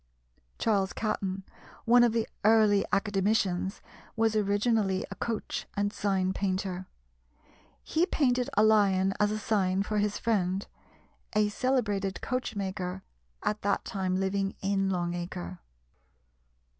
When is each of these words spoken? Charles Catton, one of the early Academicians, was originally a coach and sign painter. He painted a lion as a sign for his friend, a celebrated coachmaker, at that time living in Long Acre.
Charles 0.57 0.93
Catton, 0.93 1.43
one 1.85 2.03
of 2.03 2.11
the 2.11 2.27
early 2.43 2.83
Academicians, 2.91 3.81
was 4.15 4.35
originally 4.35 5.05
a 5.11 5.15
coach 5.15 5.67
and 5.77 5.93
sign 5.93 6.33
painter. 6.33 6.87
He 7.83 8.07
painted 8.07 8.49
a 8.57 8.63
lion 8.63 9.13
as 9.19 9.29
a 9.29 9.37
sign 9.37 9.83
for 9.83 9.99
his 9.99 10.17
friend, 10.17 10.65
a 11.33 11.49
celebrated 11.49 12.19
coachmaker, 12.19 13.03
at 13.43 13.61
that 13.61 13.85
time 13.85 14.15
living 14.15 14.55
in 14.59 14.89
Long 14.89 15.13
Acre. 15.13 15.59